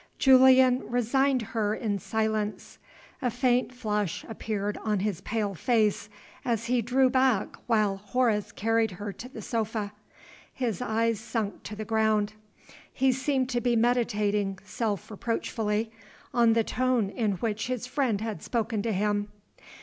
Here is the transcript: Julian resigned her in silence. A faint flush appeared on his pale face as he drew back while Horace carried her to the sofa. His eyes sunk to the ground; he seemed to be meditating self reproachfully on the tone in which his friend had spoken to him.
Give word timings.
Julian 0.17 0.89
resigned 0.89 1.43
her 1.53 1.75
in 1.75 1.99
silence. 1.99 2.79
A 3.21 3.29
faint 3.29 3.71
flush 3.71 4.25
appeared 4.27 4.79
on 4.79 5.01
his 5.01 5.21
pale 5.21 5.53
face 5.53 6.09
as 6.43 6.65
he 6.65 6.81
drew 6.81 7.07
back 7.07 7.55
while 7.67 7.97
Horace 7.97 8.51
carried 8.51 8.89
her 8.93 9.13
to 9.13 9.29
the 9.29 9.43
sofa. 9.43 9.91
His 10.51 10.81
eyes 10.81 11.19
sunk 11.19 11.61
to 11.65 11.75
the 11.75 11.85
ground; 11.85 12.33
he 12.91 13.11
seemed 13.11 13.49
to 13.49 13.61
be 13.61 13.75
meditating 13.75 14.57
self 14.63 15.11
reproachfully 15.11 15.91
on 16.33 16.53
the 16.53 16.63
tone 16.63 17.11
in 17.11 17.33
which 17.33 17.67
his 17.67 17.85
friend 17.85 18.21
had 18.21 18.41
spoken 18.41 18.81
to 18.81 18.91
him. 18.91 19.27